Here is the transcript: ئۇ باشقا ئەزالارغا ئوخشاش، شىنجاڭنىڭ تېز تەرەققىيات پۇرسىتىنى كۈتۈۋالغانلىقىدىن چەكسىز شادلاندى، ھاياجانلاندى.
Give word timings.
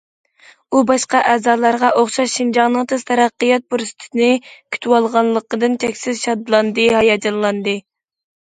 ئۇ 0.69 0.79
باشقا 0.91 1.19
ئەزالارغا 1.33 1.91
ئوخشاش، 1.99 2.33
شىنجاڭنىڭ 2.37 2.87
تېز 2.93 3.05
تەرەققىيات 3.11 3.67
پۇرسىتىنى 3.75 4.31
كۈتۈۋالغانلىقىدىن 4.77 5.79
چەكسىز 5.87 6.27
شادلاندى، 6.27 6.91
ھاياجانلاندى. 6.99 7.79